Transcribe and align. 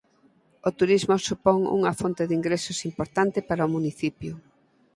O 0.67 0.69
turismo 0.79 1.15
supón 1.27 1.57
unha 1.77 1.93
fonte 1.99 2.23
de 2.27 2.35
ingresos 2.39 2.79
importante 2.89 3.39
para 3.49 3.67
o 3.67 3.73
municipio. 3.75 4.33